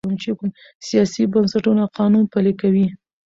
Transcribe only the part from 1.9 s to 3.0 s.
قانون پلي کوي